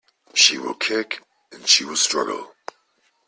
She 0.33 0.57
will 0.57 0.73
kick, 0.73 1.21
she 1.63 1.85
will 1.85 1.95
struggle. 1.95 2.55